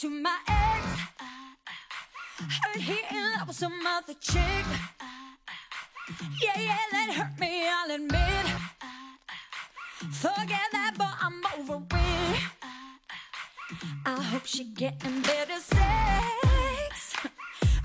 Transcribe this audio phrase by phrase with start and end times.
[0.00, 0.84] to my ex.
[2.38, 4.66] Heard he in love with some other chick.
[6.42, 8.46] Yeah, yeah, that hurt me, I'll admit.
[10.12, 12.40] Forget that, but I'm over it.
[14.04, 17.14] I hope she getting better sex.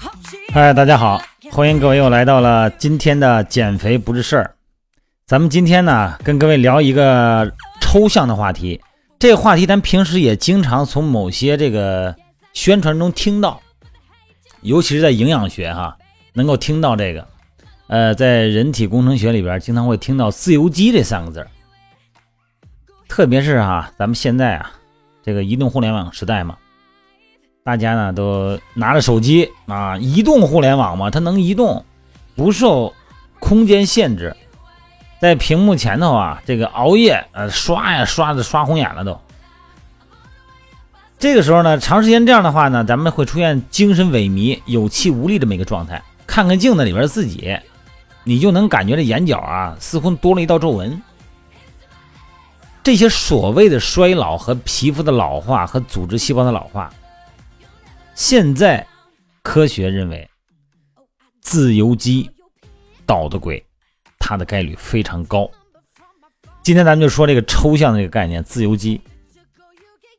[0.02, 1.22] Hope she 嗨，大家好，
[1.52, 4.56] 欢迎各位又来到了今天的减肥不是事儿。
[5.26, 8.82] 咱们今天呢，跟各位聊一个抽象的话题。
[9.22, 12.16] 这个话题咱平时也经常从某些这个
[12.54, 13.62] 宣传中听到，
[14.62, 15.96] 尤其是在营养学哈，
[16.34, 17.28] 能够听到这个。
[17.86, 21.48] 呃，在人体工程学里边，经常会听到“自由基”这三个字儿。
[23.08, 24.72] 特别是哈，咱们现在啊，
[25.22, 26.58] 这个移动互联网时代嘛，
[27.64, 31.86] 大家呢都拿着手机啊，移动互联网嘛，它能移动，
[32.36, 32.92] 不受
[33.40, 34.36] 空间限制，
[35.22, 39.22] 在屏幕前头啊，这个熬夜呃刷呀刷的刷红眼了都。
[41.20, 46.02] 这个时候呢，长时间这样的话呢，咱们会出现精神萎靡、有气无力这么一个状态。
[46.26, 47.56] 看看镜子里边自己，
[48.24, 51.00] 你就能感觉这眼角啊，似乎多了一道皱纹。
[52.82, 56.92] 这些所谓的衰老和皮肤的老化和组织细胞的老化，
[58.16, 58.88] 现在
[59.44, 60.28] 科学认为，
[61.42, 62.28] 自由基
[63.06, 63.64] 捣的鬼，
[64.22, 65.50] 它的概率非常高。
[66.64, 69.02] 今天咱们就说这个抽象的这个概念——自由基。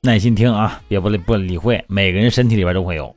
[0.02, 3.14] 耐心听啊，别不理不理会，每个人身体里边都会有。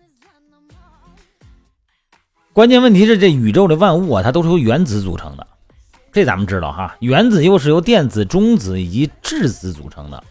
[2.53, 5.45] 关键问题是，这宇宙的万物啊，它都是由原子组成的。
[6.13, 10.23] 这咱们知道哈，原子又是由电子、中子以及质子组成的。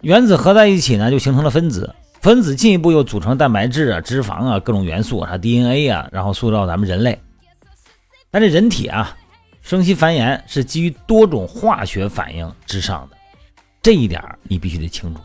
[0.00, 7.20] 原子合在一起呢，就形成了分子，分子进一步又组成蛋白质啊、脂肪啊各种元素啊、DNA 啊，然后塑造咱们人类。
[8.30, 9.16] 但这人体啊，
[9.64, 13.16] 生息繁衍是基于多种化学反应之上的，
[13.82, 15.20] 这一点你必须得清楚。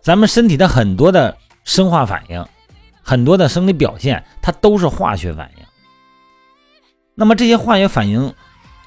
[0.00, 2.44] 咱们身体的很多的生化反应，
[3.02, 5.64] 很多的生理表现，它都是化学反应。
[7.14, 8.34] 那么这些化学反应。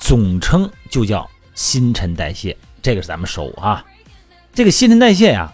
[0.02, 3.86] 总称就叫新陈代谢，这个是咱们熟啊。
[4.54, 5.54] 这个新陈代谢呀，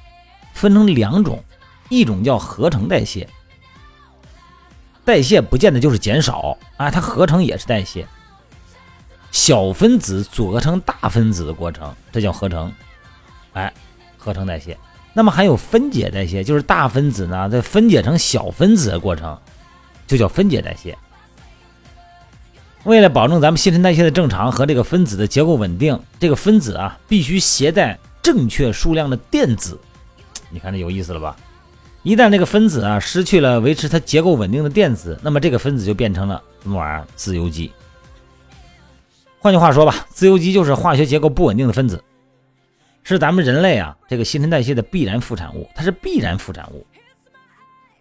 [0.54, 1.44] 分成两种，
[1.90, 3.28] 一种叫合成代谢，
[5.04, 8.08] 代谢不见得就是减少啊，它合成也是代谢。
[9.36, 12.72] 小分子组合成大分子的过程，这叫合成，
[13.52, 13.72] 哎，
[14.18, 14.78] 合成代谢。
[15.14, 19.38] 那么还有分解代谢，就是大分子呢再分解成小分子的过程，
[20.08, 20.98] 就叫分解代谢。
[22.86, 29.78] 为了保证咱们新陈代谢的正常和这个分子的结构稳定，这个分子啊必须携带正确数量的电子。
[30.50, 31.36] 你看这有意思了吧？
[32.04, 37.06] 一旦这个分子啊失去了维持它结构稳定的电子，那么这个分子就变成了什么玩意儿？
[37.18, 37.70] 自由基。
[39.46, 42.04] 换句话说吧，自由基就是化学结构不稳定的分子，
[43.04, 46.84] 是咱们人类啊这个新陈代谢的必然副产物，它是必然副产物。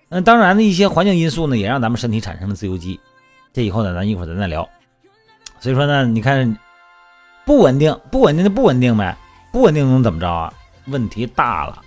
[0.09, 2.99] 那当然的一些环境因素呢，也让咱们身体产生了自由基。
[3.53, 4.67] 这以后呢，咱一会儿咱再聊。
[5.61, 6.57] 所以说呢，你看
[7.45, 9.15] 不稳定，不稳定的不稳定呗，
[9.53, 10.51] 不稳定能怎么着啊？
[10.87, 11.83] 问题大了。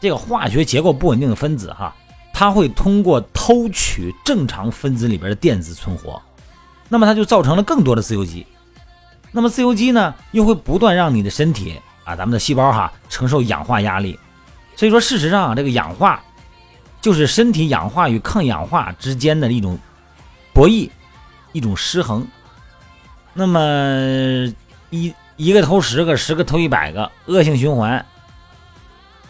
[0.00, 1.94] 这个化学结构不稳定的分子哈，
[2.32, 6.20] 它会通过偷取正常分子里边的电子存活，
[6.88, 8.44] 那么它就造成了更多的自由基。
[9.36, 14.16] 那么自由基呢，又会不断让你的身体啊，咱们的细胞哈承受氧化压力。
[14.76, 16.22] 所以说，事实上啊，这个氧化
[17.00, 19.76] 就是身体氧化与抗氧化之间的一种。
[20.52, 20.88] 博弈，
[21.50, 22.24] 一种失衡。
[23.32, 23.60] 那么
[24.90, 28.06] 一一个投十个，十个投一百个，恶性循环。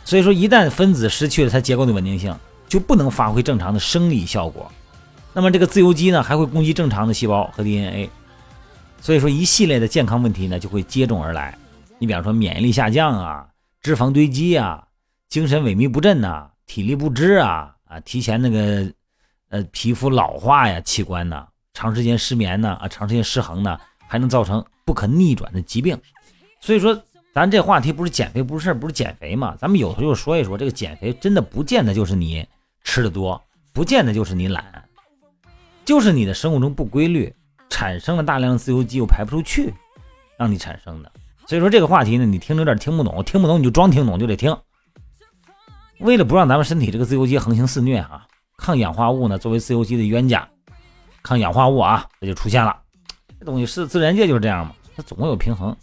[0.04, 2.38] 所以说，一旦分子失去了它结构的稳定性，
[2.68, 4.70] 就不能发挥正常的生理效果。
[5.32, 8.10] 那么这个自由基呢，还会攻击正常的细胞和 DNA。
[9.04, 11.54] 所以说，一系列的健康问题呢，就会接踵而来。
[11.98, 13.46] 你比方说，免疫力下降啊，
[13.82, 14.88] 脂肪堆积啊，
[15.28, 18.90] 精神萎靡不振呐，体力不支啊，啊，提前那个。
[19.50, 23.78] 呃，皮肤老化呀，器官呢，长时间失眠呢，啊，长时间失衡呢，
[24.08, 25.96] 还能造成不可逆转的疾病。
[26.60, 27.00] 所以说，
[27.32, 29.54] 咱这话题不是减肥不是事儿，不是减肥嘛？
[29.56, 32.44] 咱们有时候就说一说，这个减肥真的不见得就是你
[32.82, 33.40] 吃的多，
[33.72, 34.88] 不见得就是你懒，
[35.84, 37.32] 就是你的生物钟不规律，
[37.68, 39.72] 产生了大量自由基又排不出去，
[40.38, 41.12] 让你产生的。
[41.46, 44.56] 所以说这个话题呢，你听着有点听不懂，听不懂你就装听懂就得听。
[46.00, 48.26] 为了不让咱们身体这个自由基横行肆虐啊。
[48.56, 50.48] 抗氧化物呢，作为自由基的冤家，
[51.22, 52.74] 抗氧化物啊，这就出现了。
[53.38, 55.76] 这东西是自然界就是这样嘛，它总会有平衡。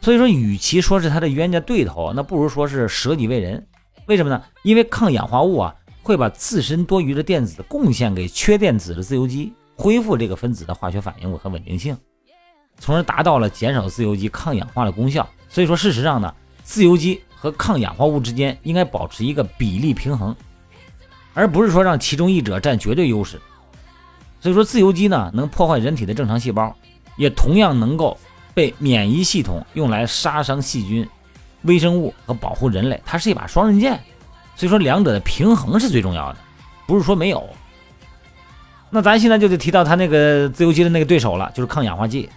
[0.00, 3.64] 所以说，与其说是它的冤家对头，那不如说是舍己为人。
[4.06, 4.42] 为什么呢？
[4.62, 11.96] 因为抗氧化物啊，会把自身多余的电子贡献给缺电子的自由基，恢复这个分子的化学反应和稳定性，
[12.78, 15.26] 从而达到了减少自由基抗氧化的功效。
[15.48, 20.36] 所以说，事实上呢，自由基和抗氧化物之间应该保持一个比例平衡，
[21.32, 23.40] 而不是说让其中一者占绝对优势。
[24.38, 26.76] 所以说，自由基呢能破坏人体的正常细胞，
[27.16, 28.18] 也同样能够
[28.52, 31.08] 被免疫系统用来杀伤细菌、
[31.62, 33.98] 微生物和保护人类，它是一把双刃剑。
[34.56, 36.38] 所以说，两者的平衡是最重要的，
[36.86, 37.48] 不是说没有。
[38.90, 42.28] 那咱现在就得提到它那个自由基的那个对手了，就是抗氧化剂。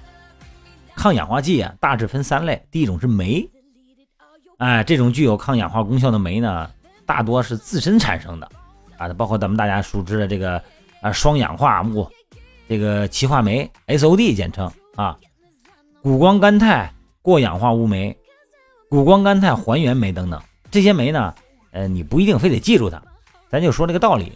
[0.95, 2.63] 抗氧化剂啊，大致分三类。
[2.69, 3.49] 第一种是酶，
[4.57, 6.69] 哎，这种具有抗氧化功效的酶呢，
[7.07, 8.47] 大多是自身产生的
[8.97, 10.61] 啊，包括咱们大家熟知的这个
[11.01, 12.07] 啊双氧化物，
[12.69, 15.17] 这个歧化酶 SOD 简称啊，
[16.03, 18.15] 谷胱甘肽过氧化物酶、
[18.87, 20.39] 谷胱甘肽还原酶等等。
[20.69, 21.33] 这些酶呢，
[21.71, 23.01] 呃，你不一定非得记住它，
[23.49, 24.31] 咱就说这个道理。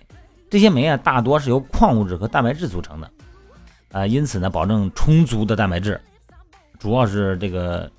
[0.50, 3.12] 这些酶啊，大多是由矿物质和蛋白质组成的
[3.92, 6.00] 啊，因此呢，保证充足的蛋白质。
[6.80, 7.92] 主要是这个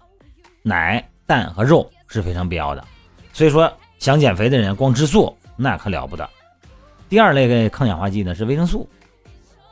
[0.62, 2.84] 奶、蛋和肉是非常必要的，
[3.32, 6.28] 所以说想减肥的人光吃素那可了不得。
[7.08, 8.88] 第二类的抗氧化剂呢是维生素，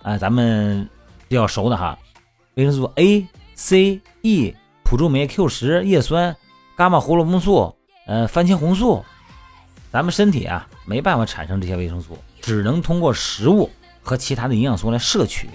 [0.02, 0.88] 啊，咱们
[1.28, 1.96] 比较熟的哈，
[2.55, 3.25] 维生素 A、
[3.55, 6.34] C、E、辅助酶 Q 十、叶酸、
[6.76, 7.75] 伽马胡萝卜素、
[8.06, 9.05] 呃番茄红素，
[9.93, 13.69] 咱们身体啊没办法产生这些维生素，只能通过食物
[14.04, 15.48] 和其他的营养素来摄取。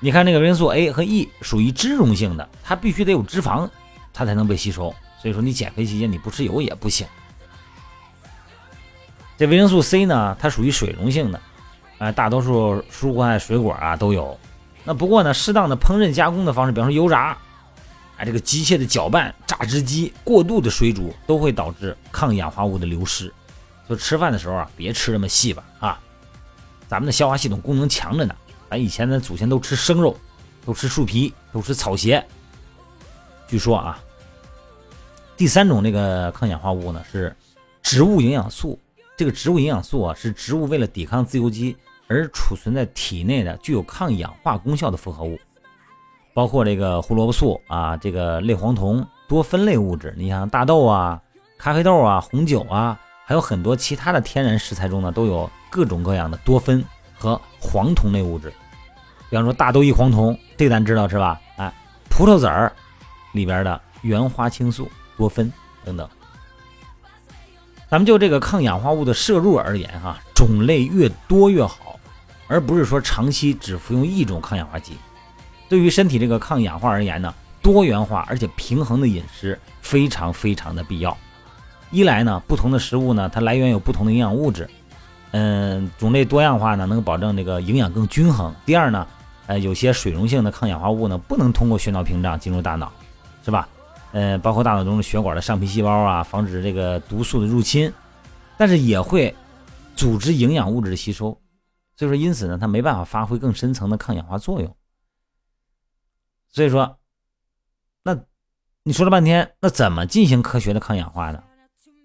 [0.00, 3.70] 你看，那个维生素 A 和 E 属于脂溶性的，它必须得有脂肪，
[4.12, 4.92] 它才能被吸收。
[5.22, 7.06] 所以说，你减肥期间你不吃油也不行。
[9.38, 11.40] 这维生素 C 呢，它属于水溶性的，
[11.98, 14.36] 啊，大多数蔬菜水果啊都有。
[14.82, 17.38] 那不过呢，适当的烹饪加工的方式，比方说油炸，
[18.16, 23.32] 啊，这个机械的搅拌、榨汁机、过度的水煮，都会导致抗氧化物的流失。
[23.90, 26.00] 就吃饭的时候啊，别吃那么细吧，啊，
[26.86, 28.32] 咱们的消化系统功能强着呢。
[28.70, 30.16] 咱以前的祖先都吃生肉，
[30.64, 32.24] 都吃树皮，都吃草鞋。
[33.48, 33.98] 据说啊，
[35.36, 37.34] 第三种那个抗氧化物呢是
[37.82, 38.78] 植物营养素。
[39.16, 41.76] 这个植物营养素啊，是植物为了抵抗自由基
[42.06, 45.36] 而储存在体内的具有抗氧化功效的复合物，
[46.32, 50.14] 包括这个胡萝卜素啊，这个类黄酮、多酚类物质。
[50.16, 51.20] 你像大豆啊、
[51.58, 52.96] 咖啡豆啊、红酒啊，
[53.30, 56.84] 还有很多其他的天然食材中呢，都有各种各样的多酚
[57.16, 58.52] 和黄酮类物质。
[59.28, 61.40] 比方说大豆异黄酮，这咱知道是吧？
[61.54, 61.72] 哎，
[62.08, 62.72] 葡萄籽儿
[63.30, 65.48] 里边的原花青素、多酚
[65.84, 66.08] 等等。
[67.88, 72.00] 咱们就这个抗氧化物的摄入而言，哈，种类越多越好，
[72.48, 74.96] 而不是说长期只服用一种抗氧化剂。
[75.68, 77.32] 对于身体这个抗氧化而言呢，
[77.62, 81.16] 多元化而且平衡的饮食非常非常的必要。
[81.90, 84.68] 一来呢，不同的食物呢，它来源有不同的营养物质，
[85.32, 88.54] 嗯，种类多样化呢，能保证这个营养更均衡。
[88.64, 89.06] 第二呢。
[89.46, 92.92] 呃，有些水溶性的抗氧化物呢，不能通过血脑屏障进入大脑，
[93.44, 93.68] 是吧？
[94.12, 97.92] 呃，包括大脑中的血管的上皮细胞啊，防止这个毒素的入侵，
[98.56, 99.34] 但是也会
[99.96, 101.36] 组织营养物质的吸收，
[101.96, 104.76] 所以说因此呢，它没办法发挥更深层的抗氧化作用。
[106.48, 107.00] 所以说，
[108.04, 108.16] 那
[108.84, 111.42] 你说了半天，那怎么进行科学的抗氧化呢？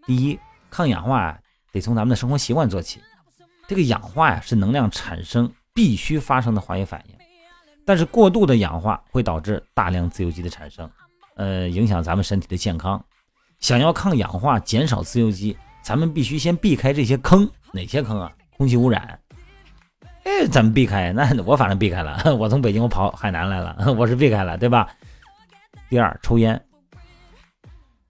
[0.06, 1.38] 第一，抗氧化
[1.72, 3.02] 得从咱们的生活习惯做起。
[3.68, 7.16] 这个氧化呀，是能量产生必须发生的化学反应。
[7.86, 10.90] 但是过度的氧化会导致大量自由基的产生，
[11.36, 13.04] 呃，影响咱们身体的健康。
[13.60, 17.50] 想要抗氧化、减少自由基，咱们必须先避开这些坑。
[17.72, 18.32] 哪些坑啊？
[18.58, 19.20] 空气污染，
[20.24, 21.12] 哎，咱们避开。
[21.12, 22.22] 那我反正避开了。
[22.40, 24.88] 我从北京我跑海南来了， 我是避开了，对吧？
[25.90, 26.60] 第二，抽烟。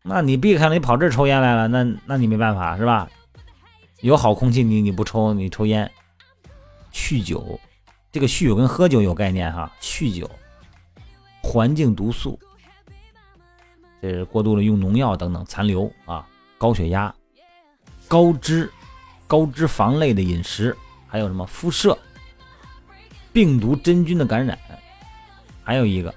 [0.08, 3.10] 那你避开了，你跑这儿抽烟来了，那那你没办法是吧？
[4.02, 5.92] 有好空气你你不抽，你抽烟。
[6.94, 7.60] 酗酒。
[8.12, 10.30] 这个酗酒跟喝酒有概念哈，酗酒，
[11.44, 12.40] 环境毒素，
[14.02, 16.26] 这是过度的用农药等等残留啊，
[16.58, 17.14] 高血压，
[18.08, 18.72] 高脂，
[19.28, 20.74] 高脂肪类的饮食，
[21.08, 21.98] 还有什么辐射，
[23.34, 24.58] 病毒真菌的感染，
[25.62, 26.16] 还有一个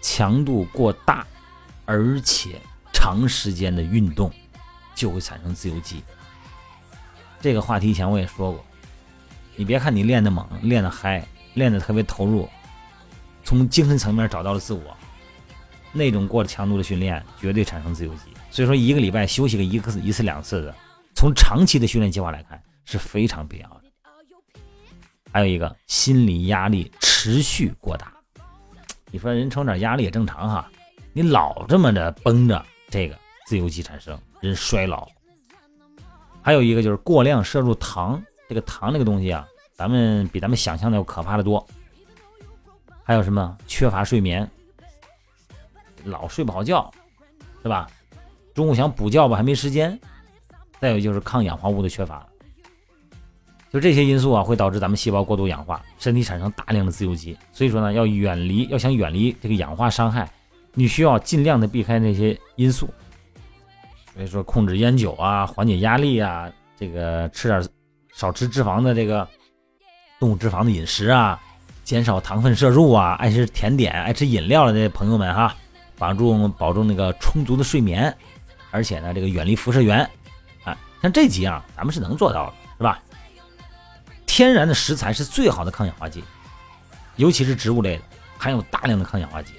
[0.00, 1.26] 强度过大，
[1.84, 2.60] 而且
[2.92, 4.30] 长时间的运动
[4.94, 6.02] 就会产生自由基。
[7.40, 8.64] 这个话题以前我也说过。
[9.56, 11.24] 你别看你练得猛，练得嗨，
[11.54, 12.48] 练得特别投入，
[13.44, 14.96] 从精神层面找到了自我，
[15.92, 18.22] 那种过强度的训练绝对产生自由基。
[18.50, 20.74] 所以说，一个礼拜休息个一次、一次两次的，
[21.14, 23.82] 从长期的训练计划来看是非常必要的。
[25.30, 28.12] 还有一个，心理压力持续过大，
[29.12, 30.68] 你说人承点压力也正常哈，
[31.16, 33.16] 你老这么着绷着，这个
[33.46, 35.08] 自由基产生，人衰老。
[36.42, 38.20] 还有一个就是过量摄入糖。
[38.48, 41.64] 这个糖这个东西啊，咱们比咱们想象的要可怕的多。
[43.04, 44.48] 还有什么缺乏睡眠，
[46.02, 46.92] 老睡不好觉，
[47.62, 47.88] 是吧？
[48.52, 49.96] 中午想补觉吧还没时间，
[50.80, 52.26] 再有就是抗氧化物的缺乏。
[53.72, 57.38] 就这些因素啊，会导致咱们细胞过度氧化，身体产生大量的自由基。
[57.52, 60.28] 所以说呢，要远离，要想远离这个氧化伤害，
[60.74, 62.88] 你需要尽量的避开那些因素。
[64.12, 67.66] 所以说，控制烟酒啊，缓解压力啊，这个吃点
[68.12, 69.26] 少吃脂肪的这个
[70.20, 71.40] 动物脂肪的饮食啊，
[71.82, 75.52] 减少糖分摄入啊，爱吃甜点、爱吃饮料的这些朋友们哈，
[75.98, 78.16] 保重保证那个充足的睡眠，
[78.70, 80.08] 而且呢，这个远离辐射源
[80.62, 83.00] 啊，像这几样咱们是能做到的，是吧？
[84.26, 86.22] 天然的食材是最好的抗氧化剂，
[87.16, 88.02] 尤其是植物类的，
[88.38, 89.54] 含有大量的抗氧化剂。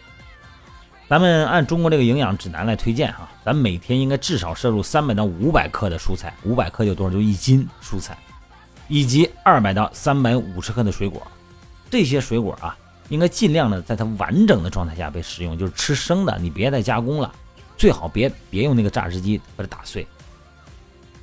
[1.08, 7.14] 咱们按中国这个营养指南来推荐哈，咱每天应该至少摄入三百到五百克的蔬菜，五百克就多少？
[7.14, 8.18] 就一斤蔬菜，
[8.88, 11.22] 以及二百到三百五十克的水果。
[11.92, 12.76] 这些水果啊，
[13.10, 17.32] 应该尽量的在它完整的状态下被食用，就是吃生的，你别再加工了，
[17.78, 20.06] 最好别别用那个榨汁机把它打碎，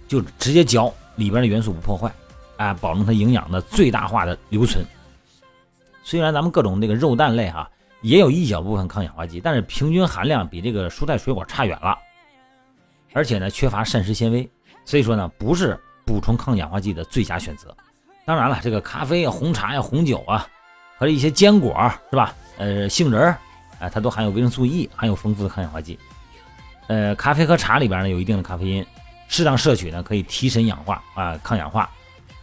[0.07, 2.13] 就直接嚼，里边的元素不破坏。
[2.57, 4.85] 啊，保证它营养的最大化的留存。
[6.05, 7.69] 虽然咱们各种这个肉蛋类哈
[8.03, 11.97] 也有一小部分抗氧化剂，但是平均含量比这个蔬菜水果差远了。
[13.15, 14.49] 而且呢，缺乏膳食纤维，
[14.85, 17.75] 所以说呢，不是补充抗氧化剂的最佳选择。
[18.25, 20.47] 当然了，这个咖啡啊、红茶呀、红酒啊，
[20.99, 21.75] 和一些坚果
[22.11, 22.35] 是吧？
[22.59, 23.39] 呃，杏仁儿，
[23.79, 25.99] 啊，它都含有维生素 E，含有丰富的抗氧化剂。
[26.89, 28.87] 呃，咖啡和茶里边呢有一定的咖啡因，
[29.29, 31.89] 适当摄取呢可以提神氧化啊，抗氧化。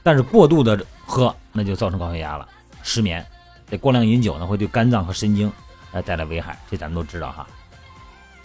[0.04, 2.48] 但是过度的喝，那就造成高血压了，
[2.84, 3.26] 失眠。
[3.70, 5.52] 这过量饮酒呢，会对肝脏和神经
[5.92, 7.46] 呃带来危害，这咱们都知道哈。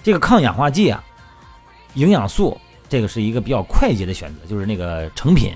[0.02, 1.02] 这个抗氧化剂啊，
[1.94, 5.52] 营养素，这个是一个比较快捷的选择，就是那个成品。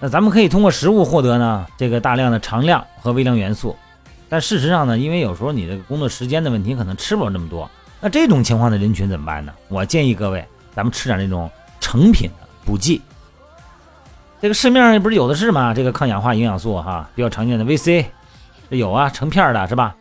[0.00, 3.74] 那咱们可以通过食物获得呢，这个大量的常量和微量元素。
[4.28, 7.68] 但事实上呢，因为有时候你的工作时间的问题，可能吃不了这么多。
[8.00, 9.52] 那这种情况的人群怎么办呢？
[9.68, 13.00] 我建议各位，咱们吃点那种成品的补剂。
[14.40, 15.74] 这个市面上不是有的是吗？
[15.74, 18.06] 这个抗氧化营养素哈，比较常见的 VC，
[18.68, 19.96] 有啊，成片的是吧？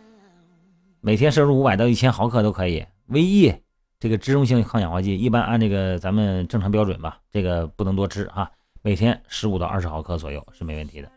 [1.01, 2.85] 每天摄入五百到一千毫克都可以。
[3.09, 3.55] VE
[3.99, 8.51] 这个脂溶性抗氧化剂，一般按这个咱们正常标准吧，这个不能多吃哈，
[8.83, 11.09] 每天十五到二十毫克左右是没问题的。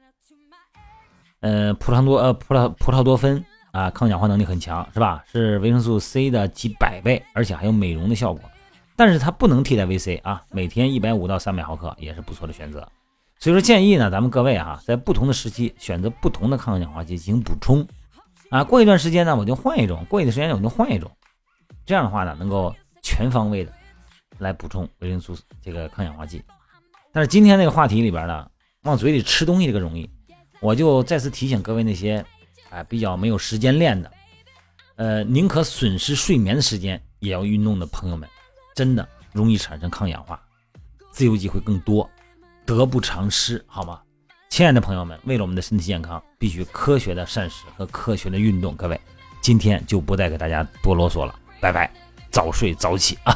[1.41, 5.23] 呃，葡萄多呃葡萄葡萄多酚啊，抗氧化能力很强是吧？
[5.31, 8.41] 是维生素 C 的几百倍，而且还有美容的效果。
[8.97, 12.89] 但是它不能替代 VC 啊，每天一百五到三百毫克也是不错的选择。
[13.41, 17.87] 所以说建议呢，咱们各位啊，在不同的时期选择不同的抗氧化剂进行补充，
[18.51, 21.11] 啊，过一段时间呢，我就换一种；过一段时间我就换一种，
[21.87, 23.73] 这样的话呢，能够全方位的
[24.37, 26.45] 来补充维生素这个抗氧化剂。
[27.13, 28.47] 但是今天这个话题里边呢，
[28.83, 30.09] 往嘴里吃东西这个容易，
[30.61, 32.23] 我就再次提醒各位那些
[32.69, 34.13] 啊比较没有时间练的，
[34.97, 38.29] 呃，宁可损失睡眠的时间也要运动的朋友们，
[38.75, 40.39] 真的容易产生抗氧化，
[41.11, 42.07] 自由基会更多。
[42.77, 44.01] 得不偿失，好吗？
[44.49, 48.75] 亲爱的朋友们，为了我们的身体健康，必须科学的膳食和科学的运动。
[48.75, 49.01] 各位，
[49.41, 51.91] 今天就不再给大家多啰嗦了，拜拜，
[52.31, 53.33] 早睡早起啊！